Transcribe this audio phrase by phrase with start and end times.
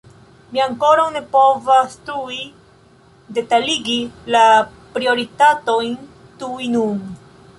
[0.53, 2.37] Mi ankoraŭ ne povas tuj
[3.37, 3.99] detaligi
[4.35, 4.41] la
[4.95, 5.95] prioritatojn
[6.43, 6.99] tuj nun.